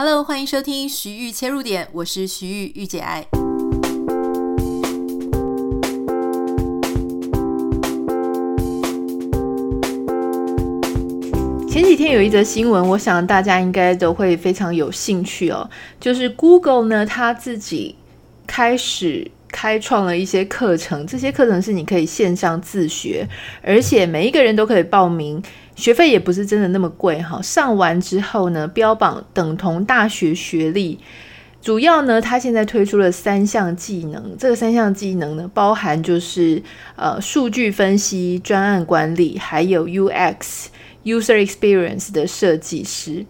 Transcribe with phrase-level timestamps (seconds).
[0.00, 3.26] Hello，欢迎收听徐玉切入点，我是徐玉御姐爱。
[11.68, 15.68] 前几天有一则新闻，我想大家应该都会非常有兴趣哦，
[15.98, 17.96] 就是 Google 呢，他自己
[18.46, 23.26] 开始开创了一些课程，这些课程是你可以线上自学，
[23.62, 25.42] 而且每一个人都可以报名。
[25.78, 30.98] 学费也不是真的那么贵哈，上完之后呢，标榜等同大学学历。
[31.62, 36.60] 主要呢，他现在推出了三项技能，这个三项技能呢，包含就是
[36.96, 40.66] 呃数据分析、专案管理，还有 UX
[41.04, 43.24] user experience 的设计师。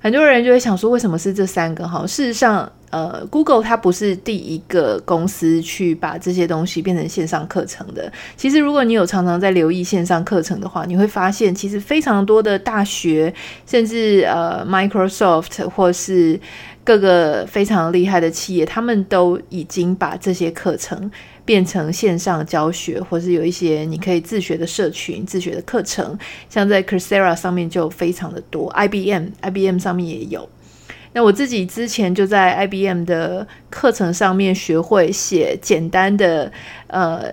[0.00, 2.04] 很多人就会想说，为什么是这三个哈？
[2.04, 8.12] 事实上，呃，Google 它不是第一个公司去把这些东西变成线上课程的。
[8.36, 13.32] 其实，如果你有常常在留意线上课程的话，你会发现，其实非常多的大学，
[13.66, 16.38] 甚至呃 Microsoft 或是
[16.84, 21.10] 各个非常厉害的企业，他们都已经把这些课程。
[21.42, 26.16] 变成线上教学，或是有一些你可以自学的社群、自学的课程，
[26.48, 30.48] 像在 Coursera 上面就非常的多，IBM，IBM 上面也有。
[31.12, 36.50] 那我自己之前就在 IBM 的课程上面学会写简单的，
[36.86, 37.24] 呃，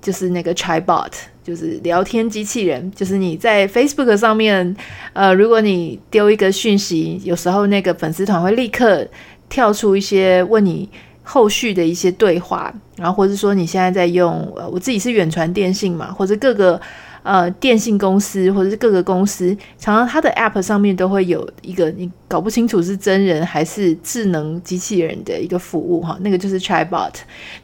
[0.00, 4.76] 就是那个 Chatbot，就是聊天机器人，就是你在 Facebook 上面，
[5.12, 9.06] 呃，如果你丢一个讯息，有时候那个粉丝团会立刻
[9.48, 10.88] 跳出一些问你。
[11.24, 16.78] 后续的一些对话，然后或者说你现在在用，呃，我自己是远传电信嘛，或者各个
[17.22, 27.12] 呃电信公司，或者是各个公司，常常它的 App 上面都会有一个你搞不清楚是真人还是智能机器人的一个服务哈，那个就是 Chatbot。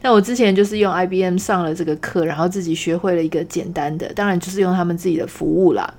[0.01, 5.93] 那我之前就是用 IBM 上了这个课，然后自己学会了一个简单的，当然就是用他们自己的服务啦。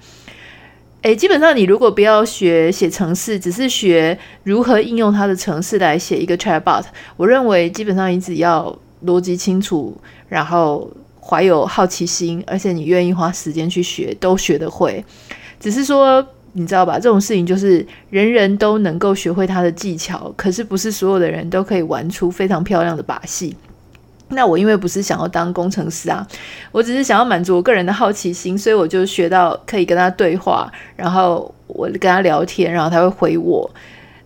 [1.03, 6.85] 诶，基本上你如果不要学写程式，只是学如何应用它的程式来写一个 chatbot，
[7.17, 9.97] 我认为基本上你只要逻辑清楚，
[10.29, 10.91] 然后
[11.23, 15.05] 怀有好奇心，而且你愿意花时间去学，都学得会。
[15.61, 16.99] 只是说，你知道吧？
[16.99, 23.55] 这种事情就是人人都能够学会它的技巧，可是不是所有的人都可以玩出非常漂亮的把戏。
[24.31, 26.27] 那我因为不是想要当工程师啊，
[26.73, 33.71] 我只是想要满足我个人的好奇心，所以我就学到可以跟他对话，然后我跟他聊天，然后他会回我。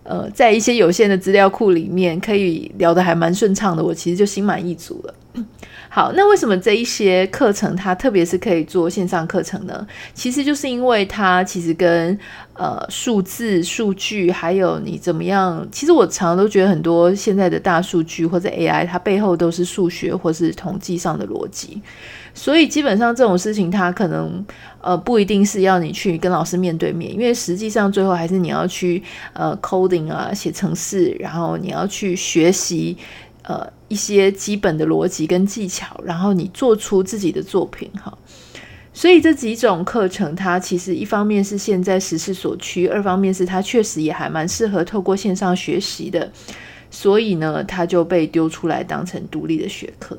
[0.05, 5.13] 呃，在一些有限的资料库里面，可以聊得还蛮顺畅的，我其实就心满意足了。
[5.89, 9.85] 好，那为什么这一些课程它特别是可以做线上课程呢？
[10.13, 12.17] 其实就是因为它其实跟
[12.53, 21.81] 呃数字、数据还有你怎么样，其实我常常都觉得很多现在的大数据或者 AI，它背后都是数学或是统计上的逻辑，
[22.35, 24.45] 所以基本上这种事情它可能
[24.81, 29.01] 呃不一定是要你去跟老师面对面，因为实际上最后还是你要去
[29.33, 32.95] 呃 coding 啊写程式，然后你要去学习。
[33.47, 38.11] 呃，一些基本的逻辑跟技巧，然后你做出自己的作品哈。
[38.91, 46.31] 所以这几种课程，它其实一方面是现在时势所趋，二方面是它确实也还蛮适合透过线上学习的，
[46.89, 50.17] 所以呢，它就被丢出来当成独立的学科。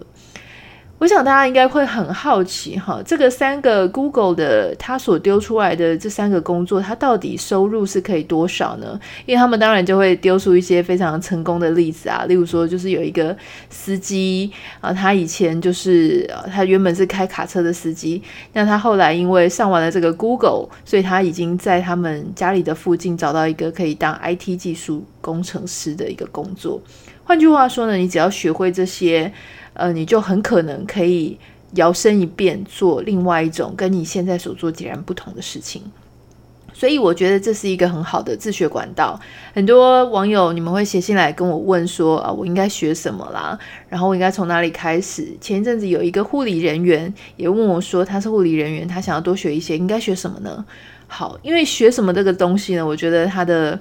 [0.99, 8.99] 我想大家应该会很好奇哈，这个三个 Google 的他所丢出来的这三个工作，它到底收入是可以多少呢？
[9.27, 13.37] 因为他们当然就会丢出一些非常成功的例子啊，例如说就是有一个
[13.69, 18.23] 司机啊，他以前就是他原本是开卡车的司机，
[18.55, 26.81] 那他后来因为上完了这个 Google，所以他已经在他们家里的附近找到一个可以当 IT 技术工程师的一个工作。
[27.25, 29.31] 换句话说呢，你只要学会这些。
[29.77, 31.39] 呃，你就很可能可以
[31.75, 35.83] 摇身一变做另外一种跟你现在所做截然不同的事情，
[36.73, 39.19] 所以我觉得这是一个很好的自学管道。
[39.55, 43.59] 很多网友你们会写信来跟我问说啊，我应该学什么啦？
[43.89, 45.29] 然后我应该从哪里开始？
[45.41, 50.65] 前一阵子有一个护理人员也问我说，他是护理人员，他想要多学一些，应该学什么呢？
[51.07, 53.79] 好，因为学什么这个东西呢，我觉得他的。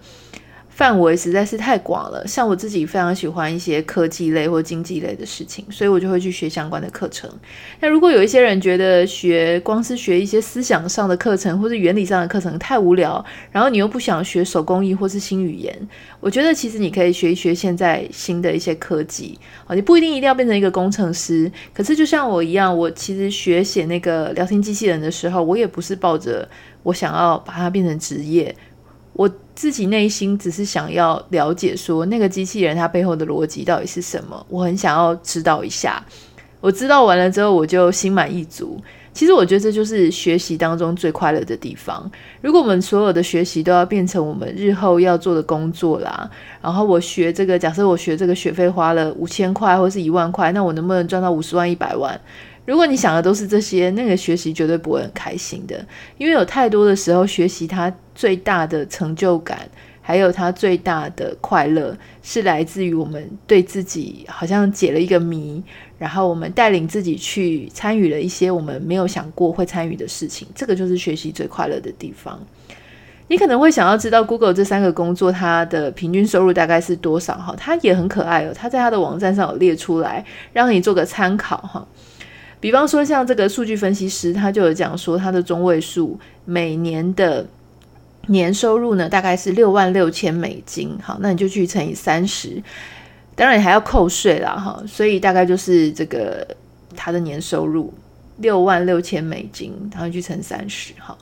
[0.75, 7.31] 范围实在是太广了，像我自己非常喜欢一些科技类或经济类的事情，所以我就会去学相关的课程。
[7.79, 13.23] 那如果有一些人觉得学光是学一些思想上的课程或是原理上的课程太无聊，
[13.53, 15.73] 然后你又不想学手工艺或是新语言，
[16.19, 19.39] 我觉得其实你可以学一学现在新的一些科技。
[19.65, 26.45] 啊，你不一定一定要变成一个工程师，可是就像我一样，我其实学写那个聊天机器人的时候，我也不是抱着
[26.83, 28.53] 我想要把它变成职业。
[29.15, 36.03] 我自己内心只是想要了解，说那个机器人它背后的逻辑到底是什么，我很想要知道一下。
[36.59, 38.77] 我知道完了之后，我就心满意足。
[39.13, 42.11] 其实我觉得这就是学习当中最快乐的地方。
[42.41, 46.29] 如果我们所有的学习都要变成我们日后要做的工作啦，
[46.61, 52.19] 然后我学这个，假设我学这个学费花了五千块或是一万块，那我能不能赚到五十万、一百万？
[52.65, 55.85] 如果你想的都是这些，那个学习绝对不会很开心的，
[56.17, 59.59] 因为有太多的时候，学习它最大的成就感。
[60.07, 65.63] 还有它最大的快乐是来自于我们对自己好像解了一个谜，
[65.97, 72.39] 然后我们带领自己去参与了一些我们没有想过会参与的事情，这个就是学习最快乐的地方。
[73.27, 77.33] 你可能会想要知道 Google 这三个工作它的平均收入大概是多少？
[77.39, 80.23] 哈，它也很可爱哦，它在它的网站上有列出来，
[80.53, 81.87] 让你做个参考哈。
[82.59, 87.45] 比方说像这个数据分析师，他就有讲说他的中位数每年的。
[88.27, 90.97] 年收入呢，大概是六万六千美金。
[90.99, 92.59] 好，那你就去乘以三十，
[93.35, 96.43] 当然你还要扣税啦，哈，所以大概就是这个
[96.95, 97.93] 他的年收入
[98.37, 100.91] 六万六千美金，然后去乘三十。
[100.97, 101.15] 好，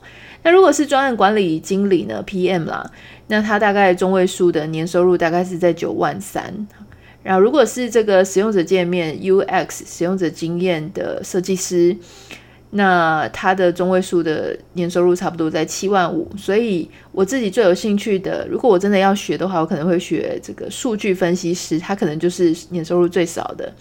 [0.44, 2.90] 那如果是专案管理经理呢，PM 啦，
[3.28, 6.66] 那他大概中位数的年收入大概是在九万三。
[7.24, 11.98] 然后如果是这个使用者界面 UX 使用者经验的设计师。
[12.76, 23.72] 那他的中位数的年收入差不多在七万五，所以我自己最有兴趣的，如果我真的要学的话，我可能会学这个数据分析师，他可能就是年收入最少的。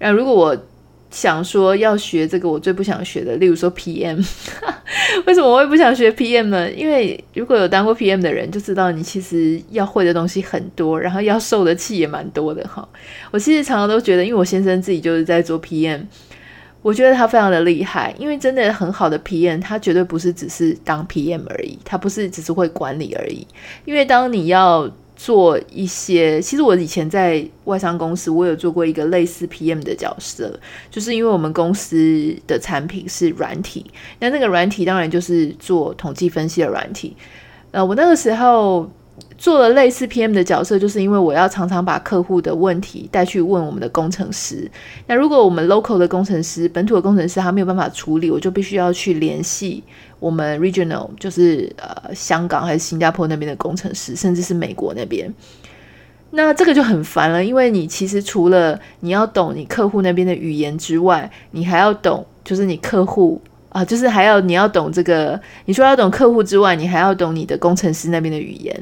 [0.00, 0.56] 然后如果我
[1.10, 4.16] 想说要学这个我最不想学的，例如说 PM，
[5.26, 6.70] 为什么我会不想学 PM 呢？
[6.70, 12.86] 因为如果有当过 PM 的人就知道，你其实要会的东西很多，然后要受的气也蛮多的哈。
[13.30, 16.02] 我其实常常都觉得，因为我先生自己就是在做 PM。
[16.80, 23.44] 我觉得他非常的厉害，因为真的很好的 PM，他绝对不是只是当 PM 而已，他不是只是会管理而已。
[23.84, 24.88] 因为当你要
[25.18, 30.58] 做一些，其实我以前在外商公司，我有做过一个类似 PM 的角色，
[30.90, 33.84] 就是因为我们公司的产品是软体，
[34.20, 37.16] 那那个软体当然就是做统计分析的软体。
[37.72, 38.88] 呃，我那个时候。
[39.36, 44.70] 做了类似 PM 的角色，就是因为我要常常把客户的问题带去问我们的工程师。
[45.06, 49.82] 那如果我们 local 的工程师、本土的工程师他没有办法处理，我就必须要去联系
[50.18, 55.32] 我们 regional，就是呃香港还是新加坡那边的工程师，甚至是美国那边。
[56.30, 63.40] 那这个就很烦了，因为你其实除了你要懂你客户那边的语言之外，你还要懂就是你客户。
[63.70, 68.74] 啊，就是还要你要懂这个，你说要懂客户之外，你还要懂你的工程师那边的语言，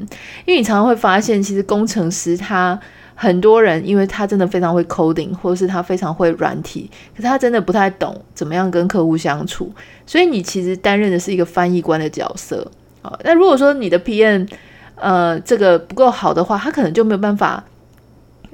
[0.45, 2.79] 因为你常常会发现，其实工程师他
[3.13, 9.71] 很多人，因为他真的非常会 coding，或者是他非常会软体，可是他真的不太懂怎么样跟客户相处，
[10.05, 12.69] 所以你其实担任的是一个翻译官的角色。
[13.01, 14.47] 啊，那如果说你的 PM
[14.95, 17.63] 呃这个不够好的话，他可能就没有办法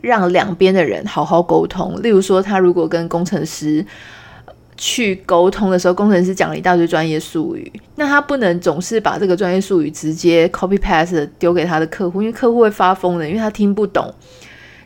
[0.02, 2.02] 让两边的人好好沟通。
[2.02, 3.86] 例如说，他如果跟工程师
[4.78, 14.14] 去沟通的时候，工程师讲了一大堆专业术语，那他不能总是把这个专业术语直接 copy p a s t 丢给他的客户，因为客户会发疯的，因为他听不懂。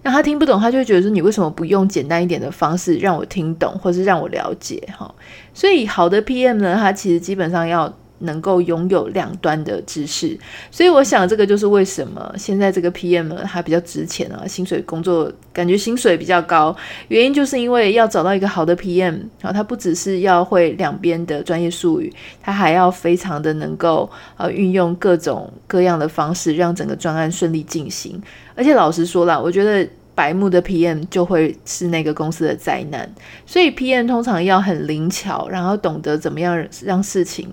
[0.03, 4.81] 那他听不懂，他就会觉得说，你为什么不用简单一点的方式让我听懂，或是让我了解？
[4.97, 5.13] 哈，
[5.53, 7.93] 所以好的 PM 呢，他其实基本上要。
[8.19, 10.37] 能够拥有两端的知识，
[10.71, 16.75] 所以我想这个就是为什么现在这个 PM，它比较值钱啊，薪水工作感觉薪水比较高，
[17.09, 28.21] 原因就是因为要找到一个好的 PM，然后他不只是要会两边的专业术语，他还要非常的能够呃运用各种各样的方式，让整个专案顺利进行。
[28.55, 29.87] 而且老实说啦，我觉得。
[30.17, 33.07] 白目的 PM 就会是那个公司的灾难，
[33.45, 37.47] 所以 PM 通常要很灵巧，然后懂得怎么样让事情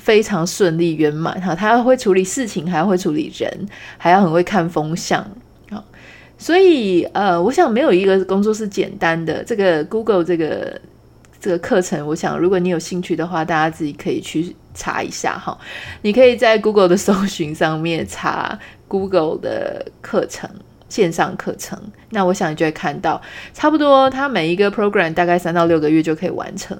[0.00, 1.54] 非常顺利圆满哈。
[1.54, 3.48] 他要会处理事情，还要会处理人，
[3.98, 5.20] 还要很会看风向
[5.70, 5.84] 啊。
[6.38, 9.44] 所以呃，我想没有一个工作是简单的。
[9.44, 10.80] 这个 Google 这个
[11.38, 15.56] 这个课程，我想如果你有兴趣的话，大家自己可以去查一下哈。
[16.02, 20.48] 你可以在 Google 的搜寻上面查 Google 的课程。
[20.88, 23.22] 线上课程，那我想你就会看到，
[23.54, 26.76] 差不多它每一个 program 大概三到六个月就可以完成。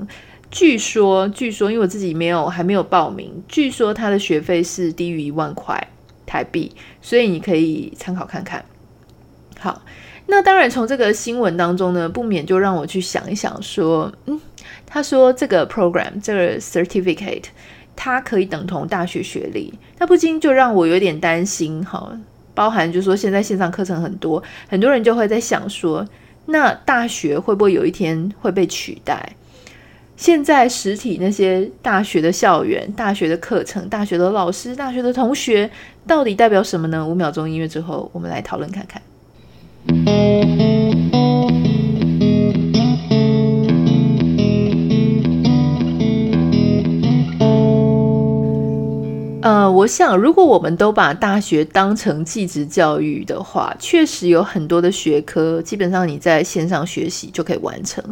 [0.51, 5.89] 据说，据说，因为我自己没有还没有报名，据说它的学费是低于一万块
[6.27, 8.65] 台币，所以你可以参考看看。
[9.59, 9.83] 好，
[10.27, 14.41] 那当然从这个新闻当中呢，不免就让我去想一想，说，嗯，
[14.85, 17.45] 他说这个 program 这个 certificate
[17.95, 22.19] 它可以等同大学学历，那不禁就让我有点担心，哈。
[22.53, 26.07] 包含就是说，现在线上课程很多，很多人就会在想说，
[26.47, 29.35] 那大学会不会有一天会被取代？
[30.21, 35.71] 现在实体那些大学的校园、大学的课程、大学的老师、大学的同学，
[36.07, 37.09] 到底代表什么呢？
[37.09, 39.01] 五秒钟音乐之后，我们来讨论看看。
[49.71, 58.03] 我想，如果我们都把大学当成继职教育的话，确实有很多的学科，基本上你在线上学习就可以完成。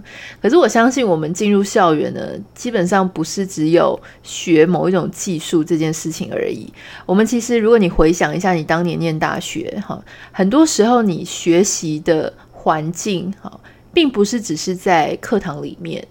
[0.41, 2.21] 可是我相信，我们进入校园呢，
[2.55, 6.73] 基本上不是只有学某一种技术这件事情而已。
[7.05, 13.61] 我们其实，如果你回想一下，你当年念大学，哈，很多时候你学习的环境，哈，
[13.93, 16.07] 并不是只是在课堂里面。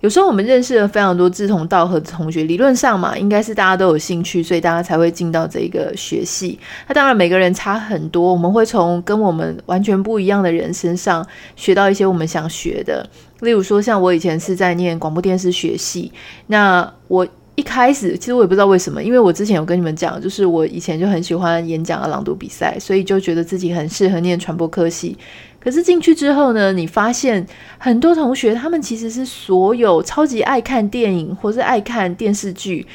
[0.00, 6.58] 有时候我们认识了非常多志同道合的同学，理论上嘛，应该是大家都有兴趣，所以大家才会进到这一个学系。
[6.86, 11.26] 那当然每个人差很多，我们会从跟我们完全不一样的人身上
[11.56, 13.08] 学到一些我们想学的。
[13.40, 16.12] 例如说，像我以前是在念广播电视学系，
[16.46, 25.16] 那我一开始其实我也不知道为什么，因为我之前有跟你们讲，就是我以前就很喜欢演讲啊、朗读比赛，所以就觉得自己很适合念传播科系。
[25.66, 27.44] 可是进去之后呢，你发现
[27.76, 32.86] 很多同学他们其实是所有超级爱看电影或是爱看电视剧，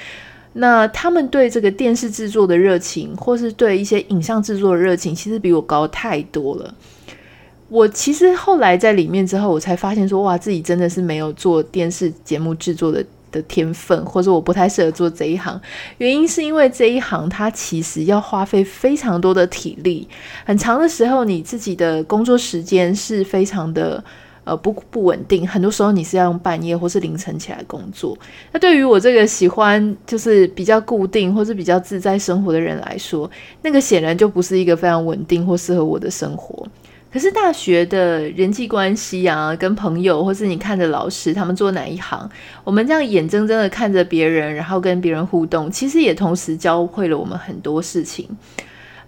[0.53, 6.73] 那他们对这个电视制作的热情，或是对一些影像制作的热情，其实比我高太多了。
[7.67, 13.05] 我其实后来在里面之后，我才发现说，哇，自己真的是没有做电视节目制作的。
[13.31, 15.59] 的天分，或者我不太适合做这一行，
[15.97, 20.07] 原因是因为这一行它其实要花费非常多的体力，
[20.45, 24.03] 很长的时候你自己的工作时间是非常的
[24.43, 28.17] 呃不不稳定，很多时候你是要用半夜或是凌晨起来工作。
[28.51, 33.29] 那对于我这个喜欢就是比较固定或是比较自在生活的人来说，
[33.61, 36.67] 那个显然就不是一个非常稳定或适合我的生活。
[37.11, 42.29] 可是大学的人际关系啊，跟朋友，或是你看着老师他们做哪一行，
[42.63, 48.27] 我们这样眼睁睁的看着别人，然后跟别人互动，其实也同时教会了我们很多事情。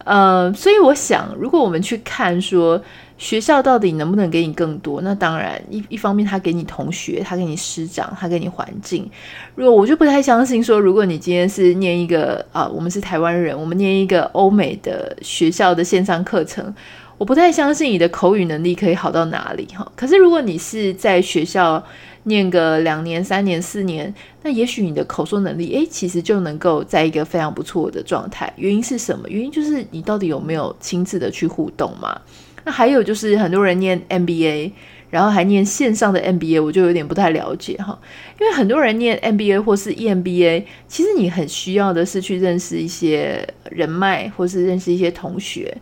[0.04, 2.82] 呃，所以我想，如果我们去看说
[3.18, 9.10] 学校到底能不能给你更多，那当然一一方面他给你同学，他给你师长，他给你环境。
[9.56, 16.74] 如果我就不太相信说，如果你今天是念一个啊，我们是台湾人，我们念一个欧美的学校的线上课程。
[17.18, 19.90] 我不太相信你的口语能力可以好到哪里哈。
[19.96, 21.84] 可是如果你是在学校
[22.24, 28.52] 念个两年、三年、四年，那也许你的口说能力，诶，其实就能够在一个非常不错的状态。
[28.56, 29.28] 原因是什么？
[29.30, 32.20] 原因就是你到底有没有亲自的去互动嘛？
[32.66, 34.72] 那还有就是很多人念 MBA，
[35.10, 38.00] 然后还念线上的 MBA，我就有点不太了解哈。
[38.40, 45.78] 因为很多人念 MBA 或是 EMBA，其实你很需要的是去认识一些人脉，或是认识一些同学。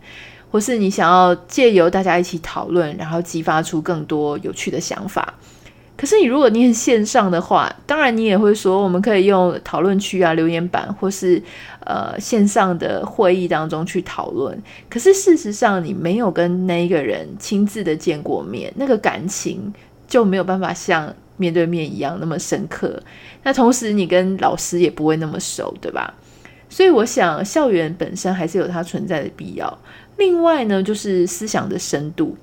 [0.52, 5.32] 或是你想要借由大家一起讨论，然后激发出更多有趣的想法。
[5.96, 11.42] 可是你如果你很线上的话，当然你也会说，我们可以用讨论区啊、留言板，或是
[11.86, 14.60] 呃线上的会议当中去讨论。
[14.90, 19.72] 可是事实上，你没有跟那一个人亲自的见过面，那个感情
[20.06, 23.02] 就没有办法像面对面一样那么深刻。
[23.42, 26.12] 那同时，你跟老师也不会那么熟，对吧？
[26.68, 29.78] 所以我想，校园本身还是有它存在的必要。
[30.22, 32.36] 另外呢，就是思想的深度。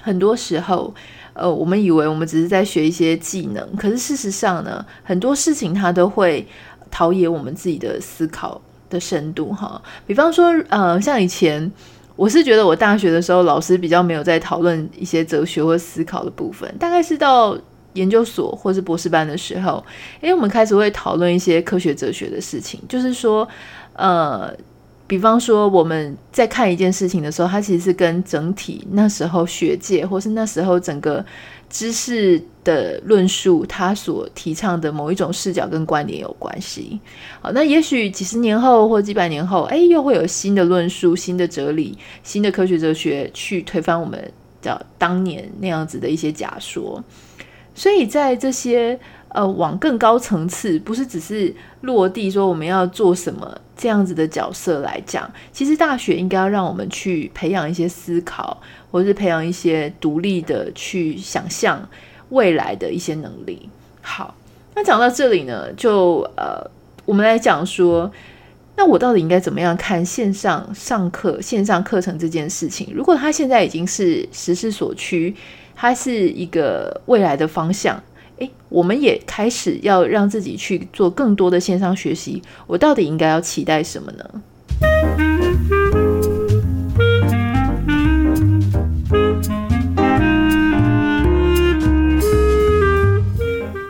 [0.00, 0.94] 很多时候，
[1.32, 6.46] 呃，我们以为我们只是在学一些技能，可是事实上呢，很多事情它都会
[6.92, 9.82] 陶冶我们自己的思考的深度哈。
[10.06, 11.70] 比方说，呃，像以前，
[12.14, 16.72] 我是觉得我大学的时候，老师比较没有在讨论一些哲学或思考的部分。
[16.78, 17.58] 大概是到
[17.94, 19.84] 研究所或是博士班的时候，
[20.20, 23.48] 因为，我们开始会讨论一些科学哲学的事情，就是说，
[23.94, 24.54] 呃。
[25.12, 31.22] 比方说，我们在看一件事情的时候，它其实是跟整体那时候学界，或是那时候整个
[31.68, 36.98] 知识的论述，它所提倡的某一种视角跟观点有关系。
[37.42, 44.18] 好，那也许几十年后或几百年后，哎，又会有新的论述、新的哲理、新的科学哲学去推翻我们
[44.62, 47.04] 叫当年那样子的一些假说。
[47.74, 48.98] 所以在这些。
[49.34, 58.60] 呃，往更高层次，不是只是落地说我们要做什么这样子的角色来讲，其实大学应该要让我们去培养一些思考，
[58.90, 61.88] 或是培养一些独立的去想象
[62.28, 63.70] 未来的一些能力。
[64.02, 64.34] 好，
[64.74, 66.70] 那讲到这里呢，就呃，
[67.06, 68.12] 我们来讲说，
[68.76, 72.92] 那我到底应该怎么样看线上上课、线上课程这件事情？
[72.94, 75.34] 如果它现在已经是时势所趋，
[75.74, 77.98] 它是一个未来的方向。
[78.42, 82.42] 诶，我们也开始要让自己去做更多的线上学习。
[82.66, 84.24] 我到底应该要期待什么呢？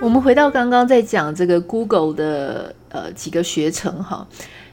[0.03, 4.27] 我们回到刚刚在讲这个 Google 的呃几个学程哈，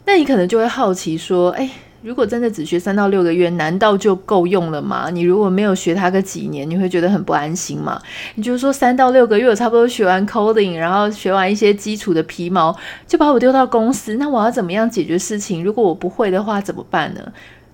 [0.04, 1.70] 那你可能就会好奇说，诶，
[2.02, 5.10] 如果真的只学三到六个月，难道就够用了吗？
[5.12, 8.02] 你如果没有学它个几年，你会觉得很不安心吗？
[8.36, 12.76] 你就是说三到六个月，我差不多学完 coding，然后学完一些基础的皮毛，
[13.06, 15.64] 就把我丢到公司，那我要怎么样解决事情？
[15.64, 17.22] 如果我不会的话，怎么办呢？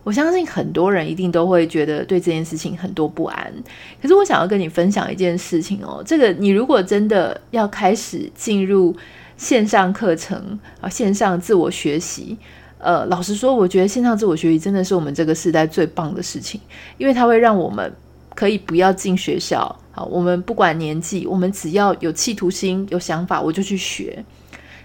[0.04, 3.52] 我相信很多人一定都会觉得对这件事情很多不安。
[4.00, 8.96] 可是我想要跟你分享一件事情哦，这个你如果真的要开始进入
[9.36, 12.38] 线上课程啊，线上自我学习，
[12.86, 16.62] 呃，老实说，我觉得线上自我学习真的是我们这个时代最棒的事情，
[17.00, 17.92] 因为它会让我们
[18.36, 24.24] 可以不要进学校，好，我们不管年纪，我们只要有企图心、有想法，我就去学。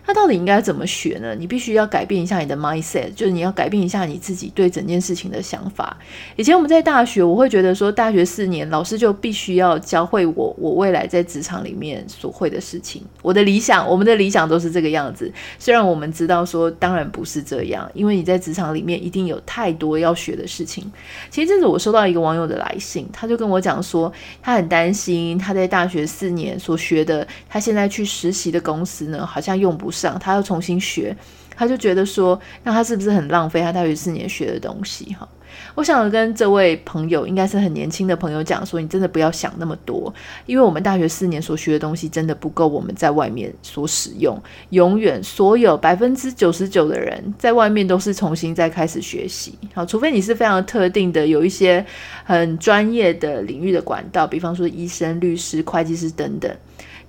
[0.07, 1.35] 那到底应该怎么学呢？
[1.35, 5.97] 你必须要改变一下你的 mindset，就是你要改变一下你自己对整件事情的想法。
[6.37, 13.03] 以前我们在大学，我会觉得说，大学四年老师就必须要教会我我未来在职场里面所会的事情。
[13.23, 15.33] 我的理想，我们的理想都是这个样子。
[15.59, 20.91] 虽然我们知道说，当然不是这样，因为你在职场里面一定有太多要学的事情。
[21.31, 30.00] 前一阵子我收到一个网友的来信，他就跟我讲说，他很担心他在大学四年所学的，他现在去实习的公司呢，好像用不上。
[30.21, 31.17] 他要重新学，
[31.57, 35.15] 他就觉得说，那他是不是很浪费他大学四年学的东西？
[35.19, 35.29] 哈，
[35.75, 40.13] 我想跟这位朋友，应该是很年轻的朋友讲说，你真的不要想那么多，
[40.47, 44.41] 因为我们大学四年所学的东西真的不够我们在外面所使用。
[44.71, 49.59] 永远所有百分之九十九的人在外面都是重新再开始学习。
[49.75, 51.85] 好，除非你是非常特定的，有一些
[52.25, 56.51] 很专业的领域的管道，比方说医生、律师、会计师等等。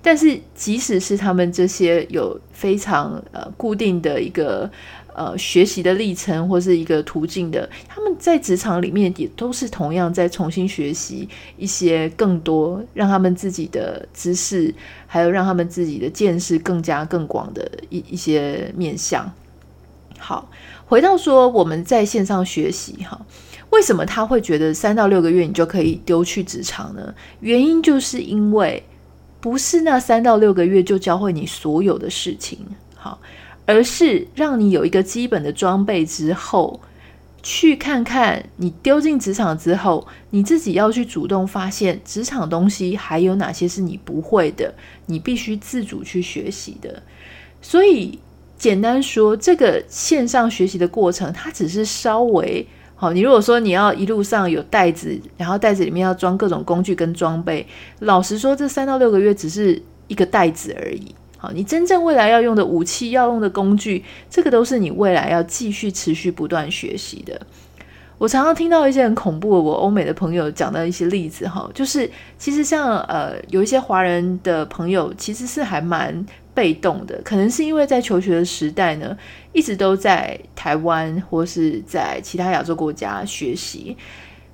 [0.04, 4.68] 但是，即使是他们这些有非常呃固定的一个
[5.14, 14.74] 呃学习的历程或是一个途径的，他们在职场里面也都是同样在重新学习一些更多，让他们自己的知识
[15.06, 19.32] 还有让他们自己的见识更加更广的一一些面向。
[20.18, 20.50] 好，
[20.84, 23.24] 回到说我们在线上学习哈，
[23.70, 27.14] 为什么他会觉得三到六个月你就可以丢去职场呢？
[27.38, 28.82] 原因就是因为。
[29.42, 32.60] 不是那三到六个月就教会你所有的事情，
[32.94, 33.20] 好，
[33.66, 36.80] 而是让你有一个基本的装备之后，
[37.42, 44.72] 去看看你丢进职场之后，你自己要去主动发现职场东西还有哪些是你不会的，
[45.06, 47.02] 你必须自主去学习的。
[47.60, 48.16] 所以
[48.56, 52.64] 简单说，这个线上学习的过程，它只是稍微。
[53.02, 57.66] 好，你如果说你要一路上有袋子，然后袋子里面要装各种工具跟装备，
[57.98, 61.12] 老实说，这三到六个月只是一个袋子而已。
[61.36, 67.40] 好，你真正未来要用的武器、要用的工具，这个都是你未来要继续持续不断学习的。
[68.18, 76.24] 我常常听到一些很恐怖的，我欧美的朋友讲的一些例子，哈，就是其实像呃有一些华人的朋友，其实是还蛮。
[76.54, 79.16] 被动的，可能是因为在求学的时代呢，
[79.52, 83.96] 一直都在台湾或是在其他亚洲国家学习。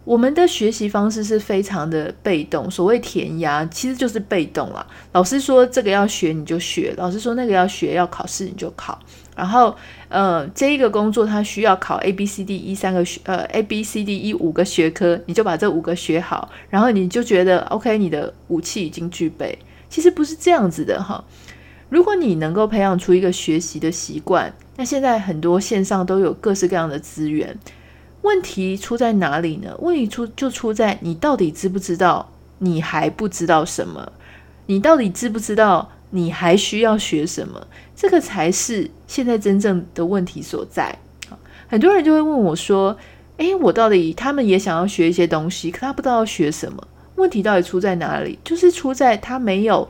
[0.05, 4.87] 我们的学习方式是非常的被动，所谓填鸭其实就是被动啦。
[5.13, 8.99] 老师说这个要学你就学，老师说那个要学要考试你就考。
[9.37, 9.77] 然后，
[10.09, 19.59] 呃，这一个工作它需要考 A B C D E 三个学，呃 A B C D E 五个学科，你就把这五个学好，然后你就觉得 OK，你的武器已经具备。
[19.91, 21.23] 其实不是这样子的哈。
[21.89, 27.59] 如果你能够培养出一个学习的习惯，那现在很多线上都有各式各样的资源。
[28.23, 29.75] 问题出在哪里呢？
[29.79, 34.13] 问题出就出在你到底知不知道你还不知道什么？
[34.67, 37.67] 你到底知不知道你还需要学什么？
[37.97, 40.99] 这个才是现在真正的问题所在。
[41.69, 42.97] 很多人就会问我说
[43.39, 46.87] ：“诶，我到底他们也想要学一些东西，可他不知道要学什么？
[47.17, 48.39] 问题到底出在哪里？
[48.45, 49.89] 就是出在他没有。”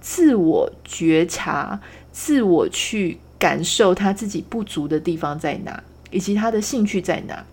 [0.00, 7.44] 自我觉察，自我去感受他自己不足的地方在哪，以及他的兴趣在哪。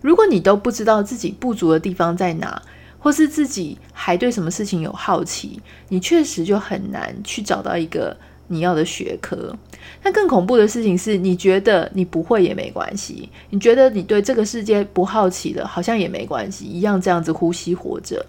[0.00, 2.60] 如果你都不知道自己不足的地方在哪，
[2.98, 8.16] 或是自己还对什么事情有好奇，你确实就很难去找到一个
[8.48, 9.56] 你要的学科。
[10.04, 18.24] 那更恐怖的事情是，你觉得你不会也没关系，你觉得你对这个世界不好奇了，好像也没关系，一样这样子呼吸活着。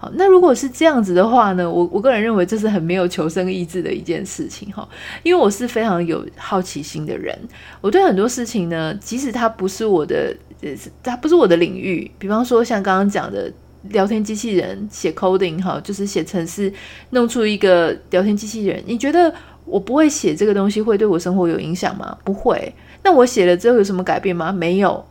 [0.00, 1.68] 好，那如果是这样子的话呢？
[1.68, 4.88] 我我个人认为这是很没有求生意志的一件事情哈，
[5.24, 7.36] 因为我是非常有好奇心的人，
[7.80, 10.32] 我对很多事情呢，即使它不是我的，
[10.62, 10.70] 呃，
[11.02, 13.52] 它不是我的领域，比方说像刚刚讲的
[13.88, 16.72] 聊天机器人写 coding 哈，就是写程式
[17.10, 19.34] 弄出一个聊天机器人，你觉得
[19.64, 22.16] 我不会写这个东西会对我生活有影响吗？
[22.22, 22.72] 不会。
[23.02, 24.52] 那我写了之后有什么改变吗？
[24.52, 25.04] 没有。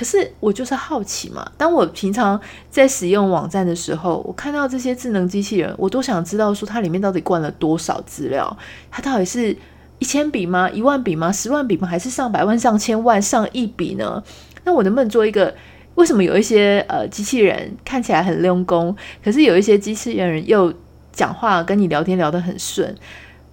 [0.00, 1.46] 可是我就是好奇嘛。
[1.58, 8.56] 当我平常在使用网站的时候，我看到这些智能机器人，我都想知道说它里面到底灌了多少资料，
[8.90, 9.54] 它到底是
[9.98, 10.70] 一千笔吗？
[10.70, 11.30] 一万笔吗？
[11.30, 11.86] 十万笔吗？
[11.86, 14.24] 还是上百万、上千万、上亿笔呢？
[14.64, 15.54] 那我能不能做一个？
[15.96, 20.72] 为什么有一些呃机器人看起来很用功，可是有一些机器人又
[21.12, 22.96] 讲话跟你聊天聊得很顺？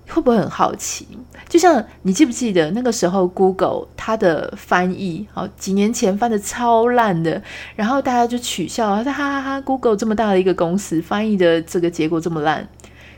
[0.09, 1.07] 会不会很好奇？
[1.49, 7.41] 就像你记不记得那个时候，Google 它的翻译，好几年前翻得超烂的，
[7.75, 12.67] 然后大家就取笑，说哈哈哈，Google 这么大的一个公司，翻译的这个结果这么烂。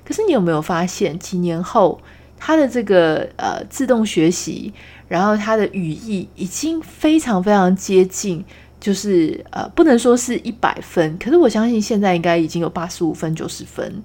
[0.06, 2.00] 可是你有没有发现，几年后
[2.38, 4.72] 它的这个呃自动学习，
[5.08, 8.46] 然后它的语义已经非常非常接近，
[8.80, 14.04] 就是呃不能说是一百分，可是我相信现在应该已经有八十五分、九十分。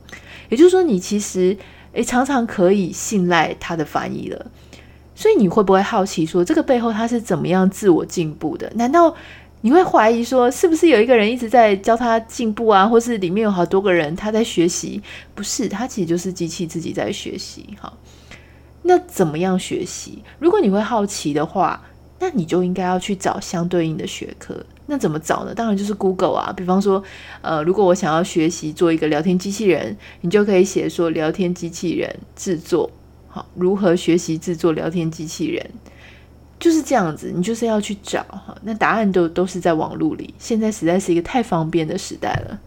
[0.49, 1.55] 也就是说，你其实。
[1.95, 4.47] 诶，常常可以信赖他的翻译了，
[5.15, 8.71] 所以你会不会好奇说，这个背后他是怎么样自我进步的？
[8.75, 9.15] 难道
[9.61, 12.87] 你会怀疑说，是不是有一个人一直在教他进步啊？
[12.87, 15.01] 或是里面有好多个人他在学习？
[15.35, 17.77] 不是，他其实就是机器自己在学习。
[17.81, 17.97] 好，
[18.83, 20.23] 那怎么样学习？
[20.39, 21.83] 如果你会好奇的话，
[22.19, 24.67] 那你就应该要去找相对应的学科。
[24.87, 25.55] 那怎么找呢？
[25.55, 26.53] 当然就是 Google 啊。
[26.55, 27.03] 比方说，
[27.41, 32.91] 呃，如果我想要学习做一个聊天机器人，你就可以写说聊天机器人制作，
[33.29, 35.65] 好，如何学习制作聊天机器人，
[36.59, 37.33] 就是这样子。
[37.35, 40.35] 你就是要去找哈，那答案都都是在网络里。
[40.39, 42.59] 现在实在是一个太方便的时代了。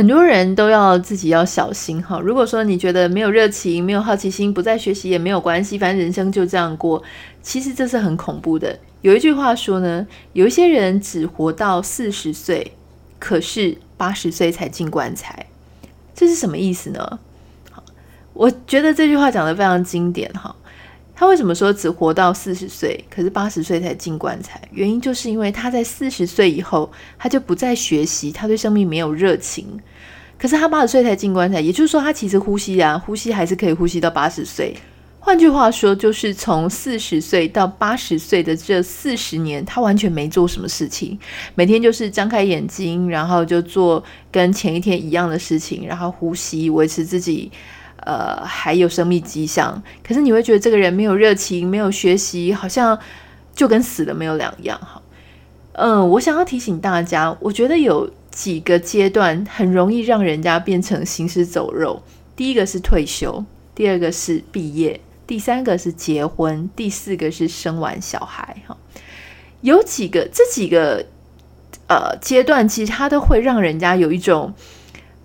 [0.00, 2.18] 很多人都要自己要小心哈。
[2.20, 7.02] 如果说你觉得没有热情、没有好奇心，不再学习也没有关系，反正人生就这样过。
[7.42, 8.78] 其实这是很恐怖的。
[9.02, 12.72] 有一句话说呢，有一些人只活到四十岁，
[13.18, 15.44] 可是八十岁才进棺材。
[16.14, 17.18] 这是什么意思呢？
[18.32, 20.56] 我觉得这句话讲得非常经典哈。
[21.20, 24.58] 他为什么说只活到四十岁，可是八十岁才进棺材？
[24.72, 29.66] 原因就是因为他在四十岁以后，他就不再学习，他对生命没有热情。
[30.38, 34.74] 可是他八十岁才进棺材，也就是说他其实呼吸啊，呼吸还是可以呼吸到八十岁。
[35.18, 41.18] 换句话说，就是从四十岁到八十岁的这四十年，他完全没做什么事情，
[41.54, 44.02] 每天就是张开眼睛，然后就做
[44.32, 47.52] 跟前一天一样的事情，然后呼吸，维持自己。
[48.06, 52.98] 呃，还有生命迹象，可是你会觉得这个人没有热情，没有学习，好像
[53.54, 54.78] 就跟死了没有两样。
[54.80, 55.02] 哈，
[55.72, 62.02] 嗯，我想要提醒大家，我觉得有几个阶段很容易让人家变成行尸走肉。
[62.34, 68.56] 第一个是退休，第二个是毕业，第三个是结婚，第四个是生完小孩。
[68.66, 68.74] 哈，
[69.60, 71.04] 有几个这几个
[71.86, 74.54] 呃阶段，其实它都会让人家有一种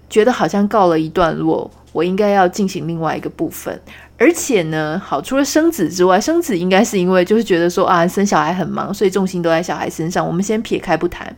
[0.09, 1.71] 觉得好像告了一段落。
[1.95, 3.81] 我应该要进行另外一个部分，
[4.17, 10.27] 而且呢，好，除了生子之外，生子应该是因为就是觉得说啊，生小孩很忙，所以重心都在小孩身上。
[10.27, 11.33] 我们先撇开不谈。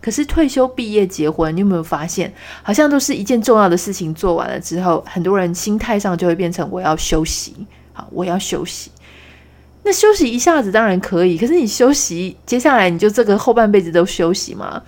[0.00, 2.34] 可是退休、毕业、结婚，你有没有发现，
[2.64, 7.54] 好像都是一件重要的事情做完了之后，很多人心态上就会变成我要休息，
[7.92, 8.90] 好，我要休息。
[9.84, 14.82] 那休息一下子当然可以，可是你休息，接下来你就这个后半辈子都休息吗？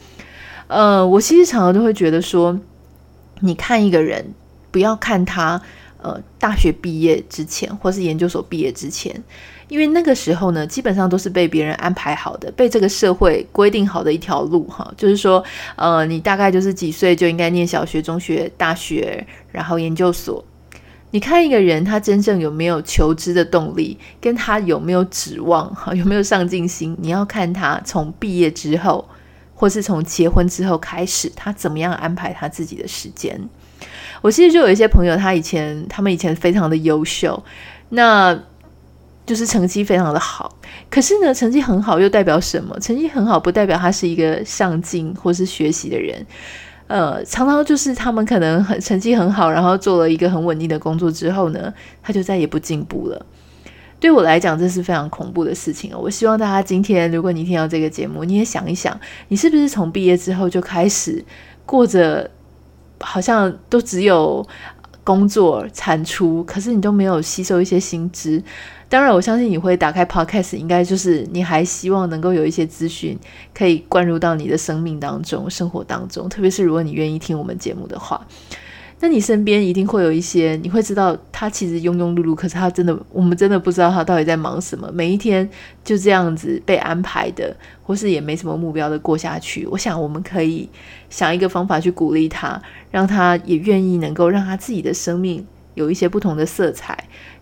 [0.66, 2.59] 呃，我其实常常都会觉得说，
[3.38, 4.35] 你看一个人。
[4.74, 5.62] 不要看他，
[5.98, 9.14] 呃，大学毕业之前，或是研究所毕业之前，
[9.68, 15.44] 因为那个时候呢，基本上都是被别人安排好的，被这个社会规定好的一条路，哈，就是说，
[15.76, 20.44] 呃，你大概就是几岁就应该念小学、中学、大学，然后研究所。
[21.12, 29.08] 你看一个人，他真正有没有求知的动力，跟他有没有指望，哈， 有没有上进心，你要看他从毕业之后，
[29.54, 33.40] 或是从结婚之后开始，他怎么样安排他自己的时间。
[34.24, 37.44] 我其实就有一些朋友，他以前他们以前非常的优秀，
[37.90, 38.34] 那
[39.26, 40.56] 就是成绩非常的好。
[40.88, 42.74] 可是呢，成绩很好又代表什么？
[42.80, 46.24] 成绩很好不代表他是一个上进或是学习的人。
[46.87, 51.70] 呃，常常就是他们可能很成绩很好，然后做了一个很稳定的工作之后呢，
[52.02, 53.26] 他就再也不进步了。
[54.00, 55.98] 对我来讲，这是非常恐怖的事情哦。
[56.02, 61.22] 我希望大家今天，如果你听到这个节目，你也想一想，你是不是从毕业之后就开始
[61.66, 62.30] 过着。
[63.04, 64.44] 好像都只有
[65.04, 68.42] 工作产出，可是你都没有吸收一些新知。
[68.88, 73.18] 当然，我相信你会打开 Podcast，应该就是你还希望能够有一些资讯
[73.52, 76.28] 可以灌入到你的生命当中、生活当中。
[76.28, 78.26] 特别是如果你愿意听我们节目的话。
[79.00, 84.90] 那你身边一定会有一些，你会知道他其实庸庸碌碌，可是他真的，我们真的不知道他到底在忙什么。
[84.92, 85.46] 每一天
[85.85, 89.66] 就这样子被安排的，或是也没什么目标的过下去。
[89.66, 90.68] 我想我们可以
[91.11, 96.96] 想一个方法去鼓励他，让他也愿意能够让他自己的生命有一些不同的色彩。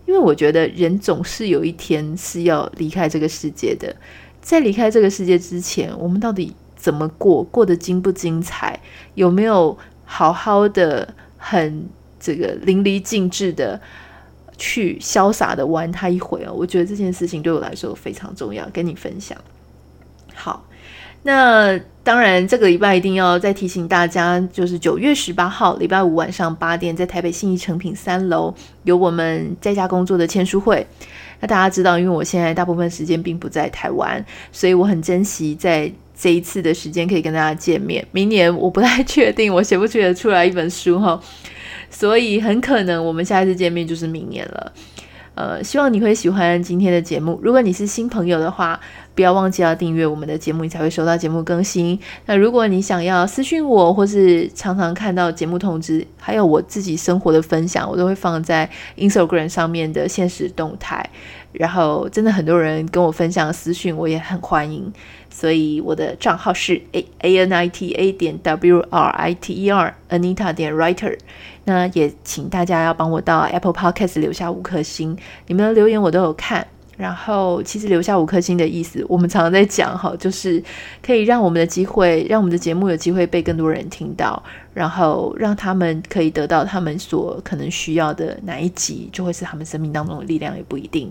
[0.05, 3.95] 因为我觉得人总是有一天是要离开这个世界的，
[4.41, 8.77] 在离开这个世界之前，我们到底怎么过，过得精不精彩，
[9.13, 9.77] 有没有？
[10.05, 13.79] 好好的、很这个淋漓尽致的
[14.57, 16.53] 去潇洒的玩它一回哦。
[16.53, 19.37] 我觉得这件事情对我来说非常重要，跟你分享。
[20.33, 20.65] 好，
[21.23, 28.53] 那当然这个礼拜一定要再提醒大家，就是九月十八号礼拜五晚上八点，在台北信义成品三楼
[28.83, 30.87] 有我们在家工作的签书会。
[31.43, 38.05] 那大家知道，因为我现在大部分时间并不在台湾，所以我很珍惜在这一次的时间可以跟大家见面。
[38.13, 41.21] 明年我不太 确定，我写不写得出来一本书哈，
[41.89, 44.71] 所以很可能我们下一次见面就是明年了。
[45.35, 47.37] 呃，希望你会喜欢今天的节目。
[47.43, 48.79] 如果你是新朋友的话，
[49.15, 51.99] 不要忘记要订阅我们的节目，你才会收到节目更新。
[52.25, 61.07] 那如果你想要私讯我，或是常常看到节目通知，还有我自己生活的分享，我都会放在 Instagram 上面的现实动态。
[61.51, 64.91] 然后真的很多人跟我分享私讯，我也很欢迎。
[65.29, 70.73] 所以我的账号是 A A N I T A 点 W R I T E R Anita 点
[70.73, 71.15] Writer。
[71.65, 76.65] 那也请大家要帮我到 Apple Podcast 留下五颗星，你们的留言我都有看。
[76.95, 80.63] 然后，其实留下五颗星的意思，我们常常在讲哈，就是
[81.01, 84.41] 可以让我们的机会，让我们的节目有机会被更多人听到，
[84.73, 91.09] 然后让他们可以得到他们所可能需要的哪一集，就会是他们生命当中的力量，也不一定。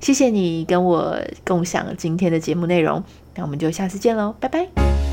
[0.00, 3.02] 谢谢你跟我共享今天的节目内容，
[3.36, 5.09] 那我们就下次见喽，拜拜。